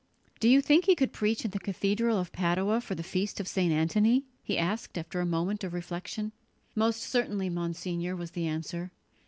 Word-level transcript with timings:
"Do 0.39 0.49
you 0.49 0.61
think 0.63 0.85
he 0.85 0.95
could 0.95 1.13
preach 1.13 1.45
in 1.45 1.51
the 1.51 1.59
cathedral 1.59 2.17
of 2.17 2.31
Padua 2.31 2.81
for 2.81 2.95
the 2.95 3.03
feast 3.03 3.39
of 3.39 3.47
St. 3.47 3.71
Antony?" 3.71 4.25
he 4.41 4.57
asked 4.57 4.97
after 4.97 5.19
a 5.21 5.27
moment 5.27 5.63
of 5.63 5.75
reflection. 5.75 6.31
"Most 6.73 7.03
certainly, 7.03 7.51
Monsignor," 7.51 8.15
was 8.15 8.31
the 8.31 8.47
answer. 8.47 8.89